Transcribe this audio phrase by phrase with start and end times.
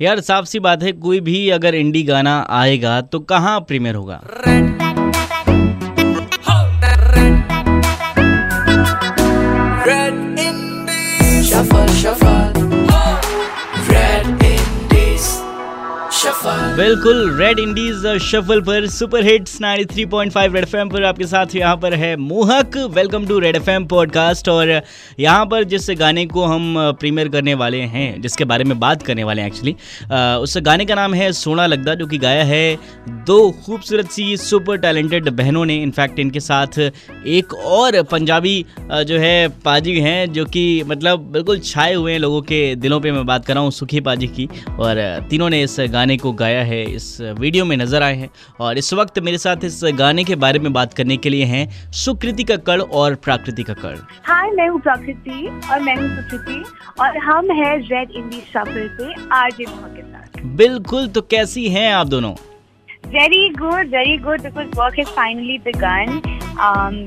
[0.00, 4.20] यार साफ़ सी बात है कोई भी अगर इंडी गाना आएगा तो कहाँ प्रीमियर होगा
[11.50, 12.30] Shuffle, shuffle.
[12.30, 12.49] Red
[16.22, 21.94] बिल्कुल रेड इंडीज शफल पर सुपर हिट्स 93.5 रेड एफएम पर आपके साथ यहाँ पर
[21.94, 22.76] है Mohak.
[22.94, 24.70] Welcome to red FM podcast और
[25.20, 29.24] यहाँ पर जिस गाने को हम प्रीमियर करने वाले हैं, जिसके बारे में बात करने
[29.24, 29.74] वाले हैं एक्चुअली
[30.42, 32.78] उस गाने का नाम है सोना लगदा, जो कि गाया है
[33.26, 39.48] दो खूबसूरत सी सुपर टैलेंटेड बहनों ने। इनफैक्ट इनके साथ एक और पंजाबी जो है
[39.64, 43.46] पाजी हैं, जो कि मतलब बिल्कुल छाए हुए हैं लोगों के दिलों पर मैं बात
[43.46, 47.20] कर रहा हूँ सुखी पाजी की। और तीनों ने इस गाने को गाया है इस
[47.20, 50.72] वीडियो में नज़र आए हैं और इस वक्त मेरे साथ इस गाने के बारे में
[50.72, 55.46] बात करने के लिए हैं सुकृति का कड़ और प्राकृति कक्कड़ हाय मैं हूँ प्रकृति
[55.72, 56.62] और मैं हूँ सुकृति
[57.00, 62.06] और हम हैं रेड इंडी शफल पे आरजे के साथ। बिल्कुल तो कैसी हैं आप
[62.06, 62.34] दोनों?
[63.12, 66.10] Very good very good because work is finally begun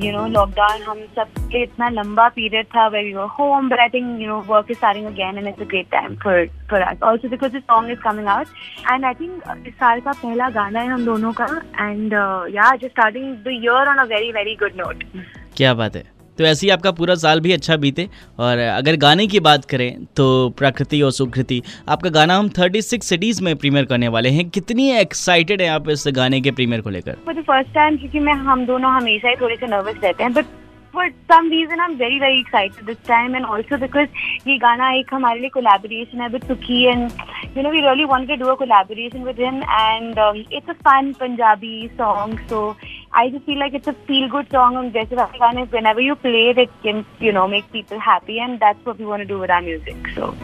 [0.04, 3.90] you know lockdown हम सब के इतना लंबा पीरियड था were you home but I
[3.90, 7.04] think you know work is starting again and it's a great time for for us
[7.04, 8.48] also because this song is coming out
[8.92, 11.48] and I think इस साल का पहला गाना है हम दोनों का
[11.80, 12.14] एंड
[12.56, 15.04] या just starting the year on a very very good note
[15.58, 18.08] क्या बात है तो ऐसे ही आपका पूरा साल भी अच्छा बीते।
[18.39, 23.44] और अगर गाने की बात करें तो प्रकृति और सुकृति, आपका गाना हम 36 सिटीज़
[23.44, 27.17] में प्रीमियर करने वाले हैं। कितनी एक्साइटेड हैं आप इस गाने के प्रीमियर को लेकर?
[27.30, 30.45] द फ़र्स्ट टाइम क्योंकि मैं, हम दोनों हमेशा ही थोड़े से नर्वस रहते हैं but
[30.94, 34.92] for some reason I am very very excited this time and also because ये गाना
[34.94, 37.09] एक हमारे लिए कोलैबोरेशन है with Sukhi and
[37.58, 40.20] you know we really want to do a collaboration with him and
[40.54, 42.61] it's a fun Punjabi song so
[43.12, 46.17] I just feel like it's a feel good song and जैसे वाले गाने whenever you
[46.17, 49.28] play it, it can you know make people happy and that's what we want to
[49.28, 50.11] do with our music.
[50.14, 50.34] So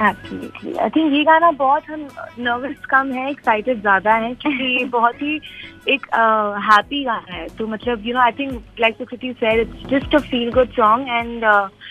[0.00, 0.78] Absolutely.
[0.78, 5.22] I think ये गाना बहुत हम nervous कम है excited ज्यादा है क्योंकि ये बहुत
[5.22, 5.34] ही
[5.94, 6.06] एक
[6.70, 10.18] हैप्पी गाना है तो मतलब you know I think like Sukriti said it's just a
[10.30, 11.83] feel good song and we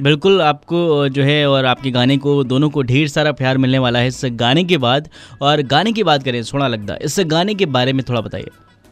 [0.00, 3.98] बिल्कुल, आपको जो है और आपके गाने को, दोनों को ढेर सारा प्यार मिलने वाला
[3.98, 5.08] है। इस गाने के बाद,
[5.42, 8.48] और गाने की बात करें, सोना लगता है। इस गाने के बारे में थोड़ा बताइए।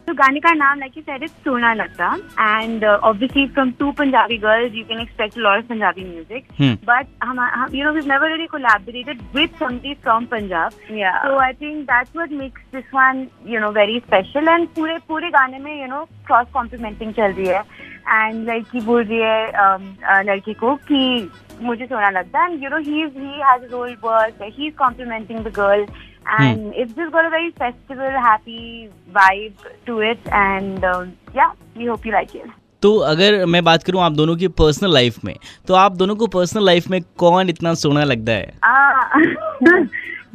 [0.06, 4.74] तो गाने का नाम लाइक यू इज़ सोना लगता and obviously from two Punjabi girls
[4.74, 7.40] you can expect lot of Punjabi music but हम
[7.74, 12.32] you know we've never really collaborated with someone from Punjab so I think that's what
[12.42, 16.46] makes this one you know very special and पूरे पूरे गाने में you know cross
[16.54, 17.62] complementing चल रही है.
[18.08, 21.30] And like की बोल रही है लड़की को कि
[21.62, 22.52] मुझे सोना लगता है.
[22.52, 25.86] And you know he has role work he is complementing the girl
[26.26, 26.72] and hmm.
[26.74, 29.54] it's just got a very festival happy vibe
[29.86, 32.46] to it and um, yeah we hope you like it.
[32.82, 35.34] तो अगर मैं बात करूँ आप दोनों की personal life में
[35.68, 38.54] तो आप दोनों को पर्सनल लाइफ में कौन इतना सोना लगता है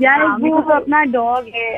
[0.02, 1.70] यार वो अपना डॉग है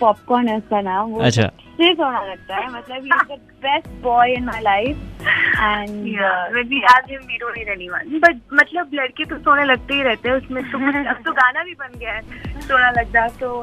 [0.00, 1.50] पॉपकॉर्न है उसका नाम वो अच्छा।
[1.80, 6.80] सोना लगता है मतलब he is the best boy in my life and when we
[6.80, 10.36] have him we don't need anyone but मतलब लड़के तो सोने लगते ही रहते हैं
[10.36, 10.78] उसमें तो
[11.10, 13.54] अब तो गाना भी बन गया है सोना लगता तो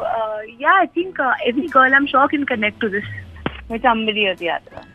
[0.62, 3.14] या I think every girl I am sure can connect to this
[3.72, 4.95] with somebody or the other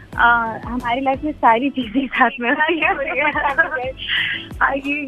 [0.11, 2.93] uh, हमारी लाइफ में सारी चीज़ें साथ में ये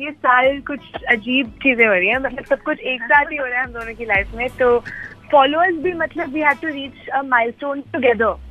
[0.05, 0.79] ये साल कुछ
[1.11, 3.71] अजीब चीज़ें हो रही है। मतलब सब कुछ एक साथ ही हो रहा है हम
[3.71, 4.83] दोनों की लाइफ में। तो
[5.33, 6.33] followers भी मतलब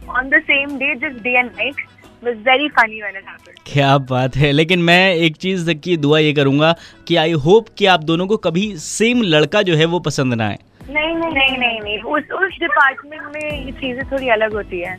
[0.08, 1.74] on the same day just day and night.
[2.22, 3.58] It was very funny when it happened.
[3.66, 6.76] क्या बात है। लेकिन मैं एक चीज़ की दुआ ये करूँगा
[7.08, 10.49] कि आई होप कि आप दोनों को कभी सेम लड़का जो है वो पसंद ना
[10.49, 10.58] आए।
[10.92, 14.96] नहीं नहीं नहीं नहीं नहीं। उस उस डिपार्टमेंट में ये चीज़ें थोड़ी अलग होती है।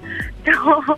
[0.50, 0.96] तो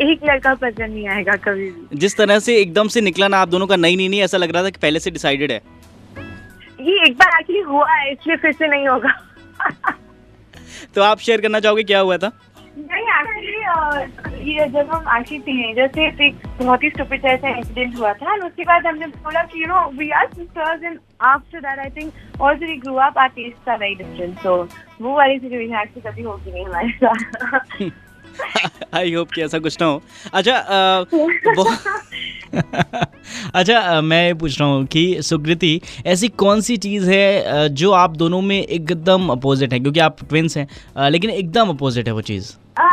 [0.00, 3.48] एक लड़का पसंद नहीं आएगा कभी भी। जिस तरह से एकदम से निकला ना आप
[3.48, 5.60] दोनों का नहीं नहीं नहीं ऐसा लग रहा था कि पहले से डिसाइडेड है।
[6.80, 9.12] ये एक बार एक्चुअली हुआ है इसलिए फिर से नहीं होगा।
[10.94, 12.32] तो आप शेयर करना चाहोगे क्या हुआ था?
[12.78, 17.98] नहीं एक्चुअली ये जब हम एक्चुअली टीनेजर थे तो एक बहुत ही स्टूपिड ऐसा इंसिडेंट
[17.98, 20.98] हुआ था और उसके बाद हमने बोला कि you know we are sisters and
[21.34, 24.56] after that I think also we grew up our taste are very different so
[25.02, 27.90] वो वाली सिचुएशन एक्चुअली कभी होगी नहीं हमारे साथ।
[28.94, 30.02] आई होप कि ऐसा कुछ ना हो।
[30.34, 31.04] अच्छा अ,
[33.54, 38.40] अच्छा मैं पूछ रहा हूँ कि सुकृति ऐसी कौन सी चीज़ है जो आप दोनों
[38.40, 39.80] में एकदम अपोजिट है?
[39.80, 42.87] क्योंकि आप ट्विंस हैं लेकिन एकदम अपोजिट है वो चीज़। I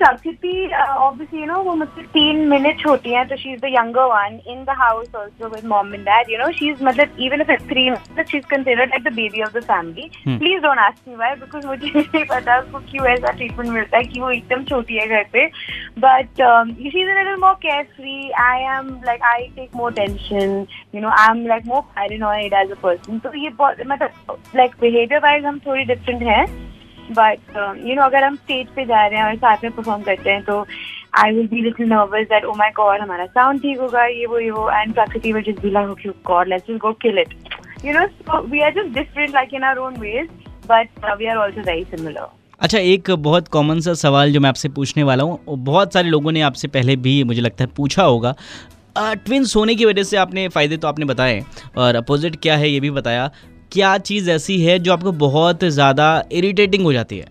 [0.00, 4.04] think Prakriti obviously you know वो मुझसे तीन मिनट छोटी है तो is the younger
[4.04, 7.50] one in the house also with mom and dad you know she मतलब even if
[7.52, 7.90] it's three
[8.30, 10.38] she is considered like the baby of the family Hmm.
[10.38, 14.04] Please don't ask me why because मुझे नहीं पता उसको क्यों ऐसा treatment मिलता है
[14.04, 15.44] कि वो एकदम छोटी है घर पे.
[15.44, 21.38] Is a little more carefree I am like I take more tension you know I
[21.38, 25.58] am like more paranoid as a person तो ये बहुत मतलब लाइक बिहेवियर वाइज हम
[25.58, 26.67] थोड़ी डिफरेंट हैं.
[27.12, 27.56] बट
[27.86, 30.42] यू नो अगर हम स्टेज पे जा रहे हैं और साथ में परफॉर्म करते हैं
[30.44, 30.64] तो
[31.18, 34.38] I will be little nervous that oh my God हमारा साउंड ठीक होगा, ये वो
[34.38, 37.34] ये वो and Prakriti will just be like okay God let's just go kill it
[37.84, 40.28] you know so we are just different like in our own ways
[40.70, 42.26] but we are also very similar
[42.60, 46.32] अच्छा एक बहुत common सा सवाल जो मैं आपसे पूछने वाला हूँ बहुत सारे लोगों
[46.32, 48.34] ने आपसे पहले भी, मुझे लगता है, पूछा होगा।
[48.96, 51.40] ट्विंस होने की वजह से आपने फ़ायदे तो आपने बताए,
[51.76, 53.30] और अपोजिट क्या है ये भी बताया।
[53.72, 57.26] क्या चीज़ ऐसी है जो आपको बहुत ज़्यादा इरिटेटिंग हो जाती है?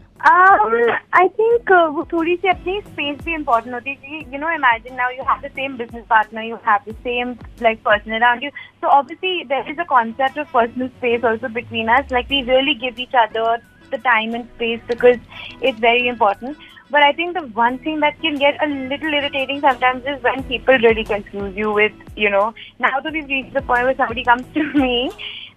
[1.17, 1.71] आई थिंक
[2.13, 5.51] थोड़ी सी अपनी स्पेस भी इम्पोर्टेंट होती है you know imagine now you have the
[5.51, 9.79] same business partner you have the same like person around you so obviously there is
[9.79, 13.55] a concept of personal space also between us like we really give each other
[13.93, 16.55] the time and space because it's very important
[16.91, 20.41] but I think the one thing that can get a little irritating sometimes is when
[20.49, 22.47] people really confuse you with you know
[22.81, 25.09] now to be reach the point someone comes to me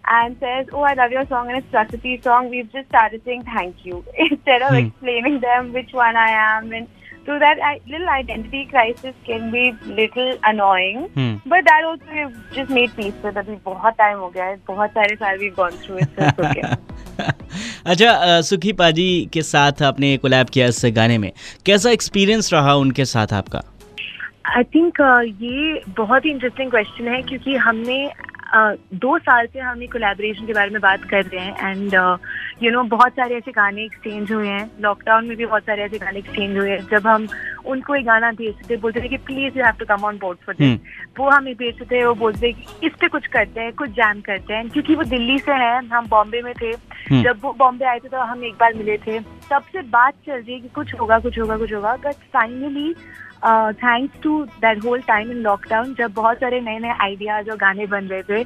[0.09, 3.45] and says, Oh, I love your song and it's Prakriti song, we've just started saying
[3.45, 4.77] thank you instead of Hmm.
[4.87, 6.89] explaining them which one I am and
[7.27, 11.03] so that I, little identity crisis can be little annoying.
[11.17, 14.57] Hmm But that also we've just made peace with अभी बहुत time हो गया है
[14.69, 16.77] बहुत सारे साल we've gone through it so it's okay.
[17.87, 21.31] अच्छा सुखी पाजी के साथ आपने कोलैब किया इस गाने में
[21.67, 23.63] कैसा एक्सपीरियंस रहा उनके साथ आपका
[24.57, 29.59] आई थिंक uh, ये बहुत ही इंटरेस्टिंग क्वेश्चन है क्योंकि हमने uh, दो साल से
[29.61, 31.95] हम कोलैबोरेशन के बारे में बात कर रहे हैं एंड
[32.63, 35.99] यू नो बहुत सारे ऐसे गाने एक्सचेंज हुए हैं। लॉकडाउन में भी बहुत सारे ऐसे
[35.99, 37.27] गाने एक्सचेंज हुए हैं। जब हम
[37.67, 40.39] उनको एक गाना भेजते थे बोलते थे कि please you have to come on board
[40.47, 40.81] for this
[41.19, 44.55] वो हमें भेजते थे वो बोलते कि इस पे कुछ करते हैं कुछ जैम करते
[44.55, 47.99] हैं। क्योंकि वो दिल्ली से हैं हम बॉम्बे में थे। हम्म। जब वो बॉम्बे आए
[47.99, 49.19] थे तो हम एक बार मिले थे।
[49.51, 52.95] तब से बात चल रही है कि कुछ होगा कुछ होगा कुछ होगा। But finally
[53.75, 57.87] thanks to that whole time in lockdown जब बहुत सारे नए नए आइडियाज़ और गाने
[57.87, 58.41] बन रहे थे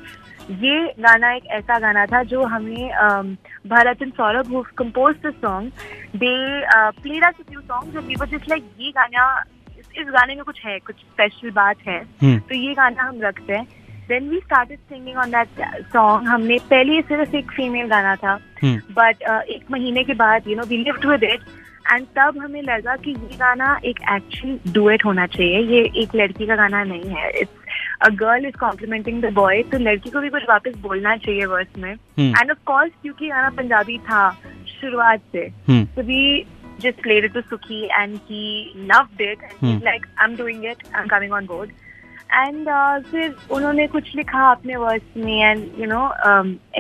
[0.51, 3.27] ये गाना एक ऐसा गाना था जो हमें um,
[3.67, 5.71] Bharat and Saurabh who compose the song
[6.17, 6.35] they
[7.03, 9.25] played us few songs and we were just like ये गाना
[9.79, 11.99] इस, इस गाने में कुछ है कुछ स्पेशल बात है.
[12.23, 13.67] हम्म। तो ये गाना हम रखते हैं।
[14.09, 15.61] Then we started singing on that
[15.93, 20.57] song हमने पहले सिर्फ़ एक फीमेल गाना था। हम्म। बट एक महीने के बाद you
[20.57, 21.41] know we lived with it
[21.93, 26.47] and तब हमें लगा कि ये गाना एक एक्चुअल डुएट होना चाहिए ये एक लड़की
[26.47, 27.63] का गाना नहीं है it's
[28.03, 31.79] a girl is complimenting the boy तो लड़की को भी कुछ वापस बोलना चाहिए वर्स
[31.79, 34.29] में एंड ऑफ़ कोर्स क्योंकि गाना पंजाबी था
[34.81, 36.21] शुरुआत से hmm So we
[36.81, 38.43] just played it to Suki and he
[38.93, 39.39] loved it.
[39.43, 39.67] And Hmm.
[39.69, 40.81] he's like, I'm doing it.
[40.95, 41.73] I'm coming on board.
[42.35, 42.69] And
[43.11, 46.01] फिर उन्होंने कुछ लिखा अपने वर्ड्स में एंड यू नो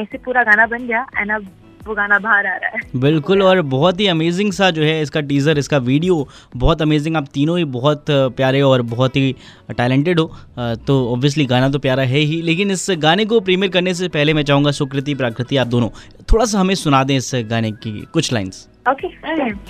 [0.03, 1.47] ऐसे पूरा गाना बन गया एंड अब
[1.88, 5.22] वो गाना बाहर आ रहा है बिल्कुल और बहुत ही अमेजिंग सा जो है इसका
[5.22, 9.36] टीज़र इसका वीडियो बहुत अमेजिंग आप तीनों ही बहुत अ, प्यारे और बहुत ही
[9.78, 13.72] टैलेंटेड हो अ, तो ऑब्वियसली गाना तो प्यारा है ही लेकिन इस गाने को प्रीमियर
[13.72, 15.90] करने से पहले मैं चाहूँगा सुकृति प्राकृति आप दोनों
[16.32, 19.10] थोड़ा सा हमें सुना दें इस गाने की कुछ लाइंस ओके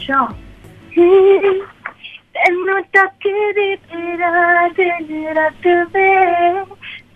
[0.03, 0.27] श्योर
[2.35, 6.09] ਤੈਨੂੰ ਤੱਕਦੀ ਤੇਰਾ ਦਿਨ ਰਾਤ ਵੇ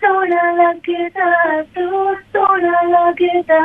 [0.00, 3.60] ਸੋਹਣਾ ਲੱਗਦਾ ਤੂੰ ਸੋਹਣਾ ਲੱਗਦਾ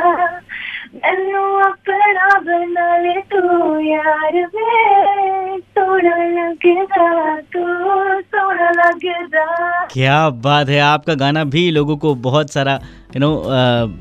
[9.93, 12.73] क्या बात है, आपका गाना भी लोगों को बहुत सारा
[13.15, 13.45] यू नो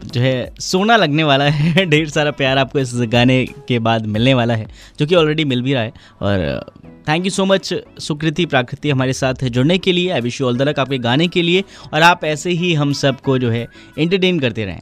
[0.05, 4.35] जो है, सोना लगने वाला है, ढेर सारा प्यार आपको इस गाने के बाद मिलने
[4.35, 4.67] वाला है,
[4.99, 6.67] जो कि ऑलरेडी मिल भी रहा है, और
[7.09, 10.57] thank you so much Sukriti Prakriti हमारे साथ जुड़ने के लिए I wish you all
[10.57, 13.67] the luck आपके गाने के लिए, और आप ऐसे ही हम सबको जो है
[13.99, 14.81] एंटरटेन करते रहें।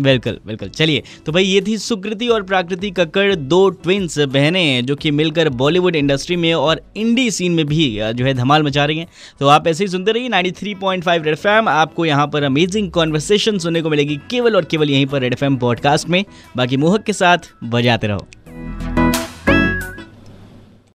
[0.00, 4.96] बिल्कुल बिल्कुल। चलिए तो भाई ये थी सुकृति और प्राकृति कक्कड़ दो ट्विंस बहनें जो
[4.96, 8.98] कि मिलकर बॉलीवुड इंडस्ट्री में और इंडी सीन में भी जो है धमाल मचा रही
[8.98, 9.06] हैं।
[9.40, 13.82] तो आप ऐसे ही सुनते रहिए 93.5 रेड एफ़ आपको यहाँ पर अमेजिंग कॉन्वर्सेशन सुनने
[13.82, 16.24] को मिलेगी केवल और केवल यहीं पर रेड एफ़ पॉडकास्ट में।
[16.56, 18.26] बाकी मोहक के साथ बजाते रहो।